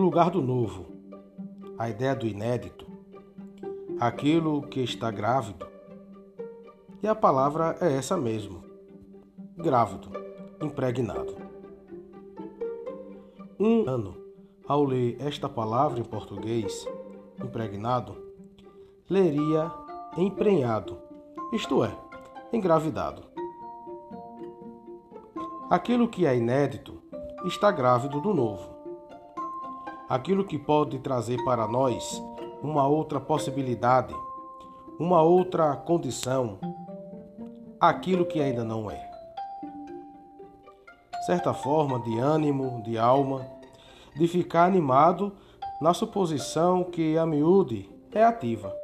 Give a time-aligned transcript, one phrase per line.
[0.00, 0.86] lugar do novo,
[1.78, 2.86] a ideia do inédito,
[3.98, 5.66] aquilo que está grávido.
[7.02, 8.64] E a palavra é essa mesmo:
[9.56, 10.10] grávido,
[10.62, 11.36] impregnado.
[13.58, 14.16] Um ano,
[14.66, 16.88] ao ler esta palavra em português,
[17.38, 18.16] impregnado,
[19.08, 19.70] leria
[20.16, 20.96] emprenhado,
[21.52, 21.94] isto é,
[22.52, 23.24] engravidado.
[25.68, 27.00] Aquilo que é inédito
[27.44, 28.79] está grávido do novo.
[30.10, 32.20] Aquilo que pode trazer para nós
[32.64, 34.12] uma outra possibilidade,
[34.98, 36.58] uma outra condição,
[37.80, 39.08] aquilo que ainda não é.
[41.24, 43.46] Certa forma de ânimo, de alma,
[44.16, 45.32] de ficar animado
[45.80, 48.74] na suposição que a miúde é ativa,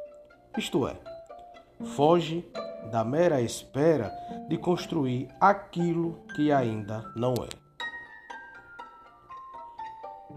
[0.57, 0.95] isto é,
[1.95, 2.49] foge
[2.89, 4.11] da mera espera
[4.47, 7.66] de construir aquilo que ainda não é.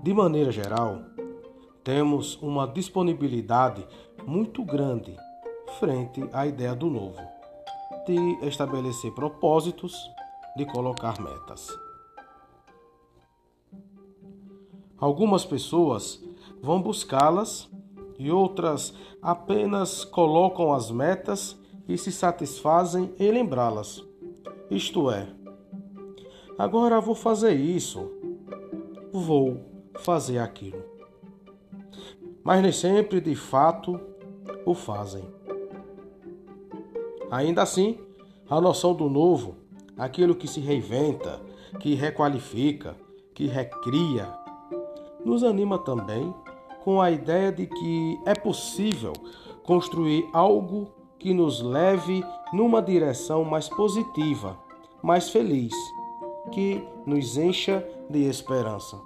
[0.02, 1.02] De maneira geral,
[1.84, 3.86] temos uma disponibilidade
[4.26, 5.14] muito grande
[5.78, 7.20] frente à ideia do novo,
[8.06, 9.94] de estabelecer propósitos,
[10.56, 11.68] de colocar metas.
[14.96, 16.18] Algumas pessoas
[16.62, 17.68] vão buscá-las
[18.18, 24.02] e outras apenas colocam as metas e se satisfazem em lembrá-las.
[24.70, 25.28] Isto é,
[26.58, 28.10] agora vou fazer isso,
[29.12, 30.82] vou fazer aquilo.
[32.42, 34.00] Mas nem sempre de fato
[34.64, 35.24] o fazem.
[37.30, 37.98] Ainda assim,
[38.48, 39.56] a noção do novo,
[39.96, 41.40] aquilo que se reinventa,
[41.78, 42.96] que requalifica,
[43.34, 44.28] que recria,
[45.24, 46.34] nos anima também
[46.82, 49.12] com a ideia de que é possível
[49.62, 54.58] construir algo que nos leve numa direção mais positiva,
[55.02, 55.74] mais feliz,
[56.50, 59.00] que nos encha de esperança.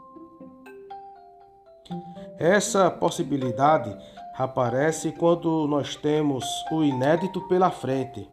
[2.39, 3.97] Essa possibilidade
[4.37, 8.29] aparece quando nós temos o inédito pela frente,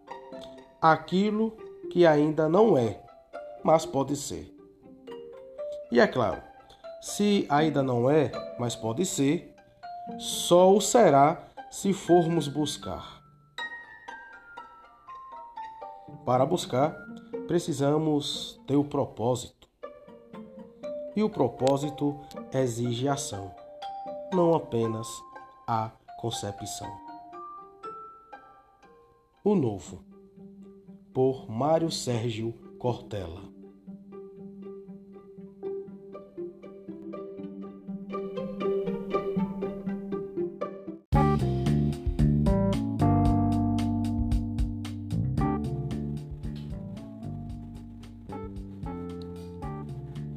[0.82, 1.52] aquilo
[1.92, 3.02] que ainda não é,
[3.64, 4.56] mas pode ser.
[5.92, 6.42] E é claro,
[7.02, 9.54] se ainda não é, mas pode ser,
[10.18, 13.22] só o será se formos buscar.
[16.26, 16.96] Para buscar,
[17.48, 19.61] precisamos ter o propósito.
[21.16, 22.18] E o propósito
[22.54, 23.54] exige ação,
[24.34, 25.08] não apenas
[25.68, 26.90] a concepção.
[29.44, 30.04] O Novo,
[31.14, 33.51] por Mário Sérgio Cortella.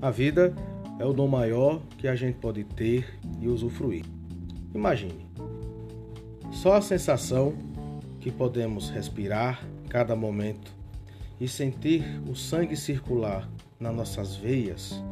[0.05, 0.55] A vida
[0.99, 4.05] é o dom maior que a gente pode ter e usufruir.
[4.75, 5.27] Imagine,
[6.53, 7.55] só a sensação
[8.21, 10.71] que podemos respirar cada momento
[11.41, 13.49] e sentir o sangue circular
[13.81, 15.03] nas nossas veias,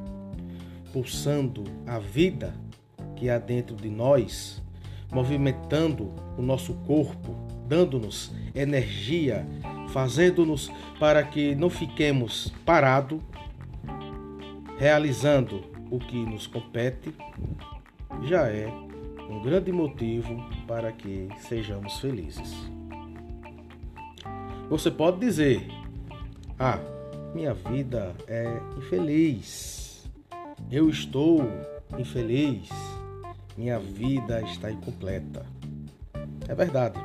[0.92, 2.52] pulsando a vida
[3.16, 4.62] que há dentro de nós,
[5.10, 7.34] movimentando o nosso corpo,
[7.66, 9.46] dando-nos energia,
[9.88, 10.70] fazendo-nos
[11.00, 13.22] para que não fiquemos parados
[14.82, 15.62] realizando
[15.92, 17.14] o que nos compete,
[18.24, 18.66] já é
[19.30, 22.52] um grande motivo para que sejamos felizes.
[24.68, 25.68] Você pode dizer:
[26.58, 26.80] Ah,
[27.32, 30.04] minha vida é infeliz,
[30.68, 31.48] eu estou
[31.96, 32.68] infeliz,
[33.56, 35.46] minha vida está incompleta.
[36.48, 36.98] É verdade,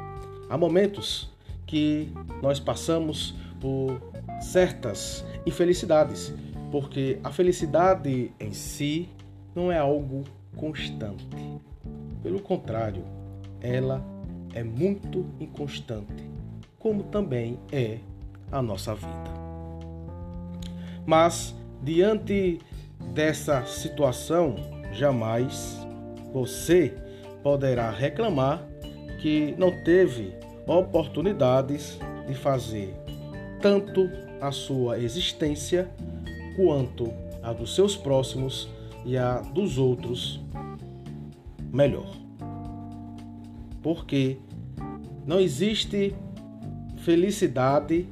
[0.50, 1.32] há momentos
[1.68, 2.12] que
[2.42, 4.02] nós passamos por
[4.42, 6.34] certas infelicidades
[6.72, 9.10] porque a felicidade em si
[9.56, 10.24] não é algo
[10.56, 11.26] constante.
[12.22, 13.04] Pelo contrário,
[13.62, 14.04] ela
[14.54, 16.30] é muito inconstante,
[16.80, 18.00] como também é
[18.52, 19.38] a nossa vida.
[21.06, 22.60] Mas, diante
[23.14, 24.56] dessa situação,
[24.92, 25.78] jamais
[26.34, 26.94] você
[27.42, 28.68] poderá reclamar
[29.22, 30.34] que não teve
[30.68, 31.98] oportunidades
[32.28, 32.94] de fazer
[33.62, 34.10] tanto
[34.42, 35.90] a sua existência
[36.58, 37.14] quanto
[37.44, 38.68] a dos seus próximos
[39.06, 40.42] e a dos outros
[41.72, 42.12] melhor.
[43.84, 44.38] Porque
[45.26, 46.16] não existe
[46.98, 48.08] felicidade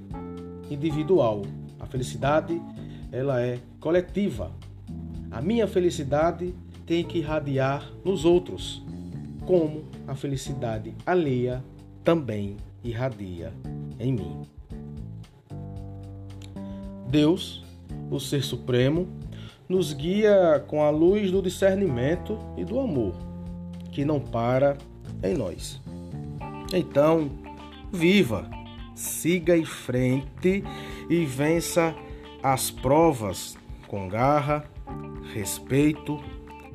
[0.70, 1.42] individual.
[1.80, 2.62] A felicidade
[3.12, 4.52] ela é coletiva.
[5.32, 6.54] A minha felicidade
[6.86, 8.84] tem que irradiar nos outros,
[9.46, 11.64] como a felicidade alheia
[12.04, 13.52] também irradia
[14.00, 14.42] em mim.
[17.10, 17.65] Deus
[18.10, 19.08] o Ser Supremo,
[19.68, 23.16] nos guia com a luz do discernimento e do amor,
[23.92, 24.78] que não para
[25.24, 25.82] em nós.
[26.74, 27.30] Então,
[27.92, 28.50] viva,
[28.94, 30.64] siga em frente
[31.10, 31.96] e vença
[32.44, 33.58] as provas
[33.88, 34.66] com garra,
[35.34, 36.20] respeito,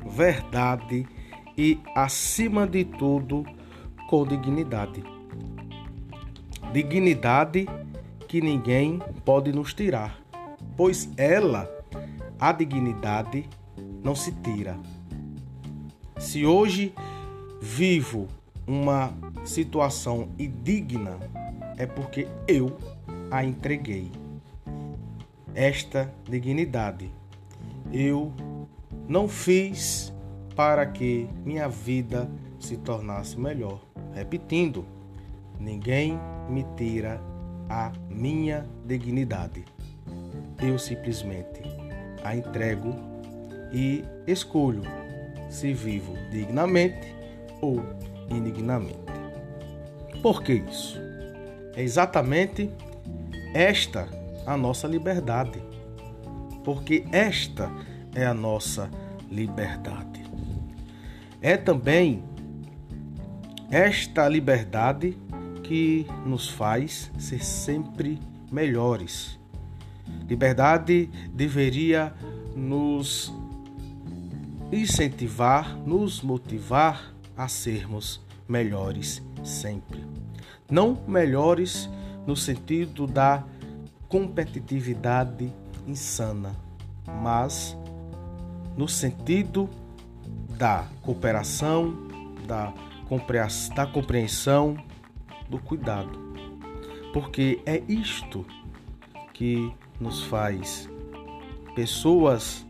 [0.06, 1.06] verdade
[1.56, 3.44] e, acima de tudo,
[4.08, 5.02] com dignidade.
[6.72, 7.66] Dignidade
[8.26, 10.19] que ninguém pode nos tirar,
[10.80, 11.70] pois ela,
[12.38, 13.46] a dignidade,
[14.02, 14.78] não se tira.
[16.18, 16.94] Se hoje
[17.60, 18.28] vivo
[18.66, 19.12] uma
[19.44, 21.18] situação indigna,
[21.76, 22.78] é porque eu
[23.30, 24.10] a entreguei.
[25.54, 27.10] Esta dignidade
[27.92, 28.32] eu
[29.06, 30.14] não fiz
[30.56, 32.26] para que minha vida
[32.58, 33.82] se tornasse melhor.
[34.14, 34.86] Repetindo,
[35.58, 36.18] ninguém
[36.48, 37.20] me tira
[37.68, 39.62] a minha dignidade.
[40.62, 41.62] Eu simplesmente
[42.22, 42.94] a entrego
[43.72, 44.82] e escolho
[45.48, 47.14] se vivo dignamente
[47.60, 47.82] ou
[48.28, 48.98] indignamente.
[50.22, 50.98] Por que isso?
[51.74, 52.70] É exatamente
[53.54, 54.06] esta
[54.46, 55.62] a nossa liberdade.
[56.64, 57.70] Porque esta
[58.14, 58.90] é a nossa
[59.30, 60.22] liberdade.
[61.40, 62.22] É também
[63.70, 65.16] esta liberdade
[65.62, 68.20] que nos faz ser sempre
[68.52, 69.39] melhores.
[70.28, 72.12] Liberdade deveria
[72.54, 73.32] nos
[74.72, 80.04] incentivar, nos motivar a sermos melhores sempre.
[80.70, 81.88] Não melhores
[82.26, 83.44] no sentido da
[84.08, 85.52] competitividade
[85.86, 86.54] insana,
[87.22, 87.76] mas
[88.76, 89.68] no sentido
[90.56, 91.96] da cooperação,
[92.46, 92.72] da
[93.86, 94.76] compreensão,
[95.48, 96.30] do cuidado.
[97.12, 98.46] Porque é isto
[99.32, 100.88] que nos faz
[101.74, 102.66] pessoas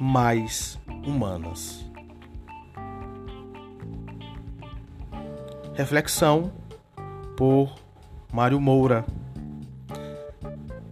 [0.00, 1.84] mais humanas.
[5.74, 6.50] Reflexão
[7.36, 7.74] por
[8.32, 9.04] Mário Moura.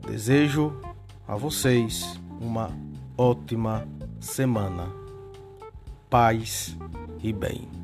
[0.06, 0.78] Desejo
[1.26, 2.70] a vocês uma
[3.16, 3.88] ótima
[4.20, 4.92] semana.
[6.10, 6.76] Paz
[7.22, 7.83] e bem.